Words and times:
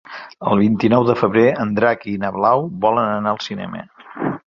El 0.51 0.61
vint-i-nou 0.61 1.05
de 1.09 1.17
febrer 1.19 1.45
en 1.65 1.75
Drac 1.81 2.09
i 2.15 2.17
na 2.25 2.35
Blau 2.41 2.67
volen 2.87 3.15
anar 3.19 3.35
al 3.37 3.43
cinema. 3.51 3.89